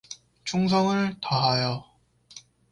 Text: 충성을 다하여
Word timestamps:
충성을 0.45 1.15
다하여 1.21 1.83